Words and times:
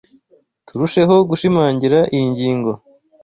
Turusheho 0.67 1.15
gushimangira 1.29 1.99
iyi 2.15 2.25
ngingo 2.31 2.71